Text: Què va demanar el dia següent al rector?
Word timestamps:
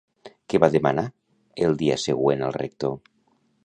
Què 0.53 0.61
va 0.63 0.69
demanar 0.75 1.03
el 1.69 1.79
dia 1.85 2.01
següent 2.09 2.45
al 2.49 2.61
rector? 2.61 3.01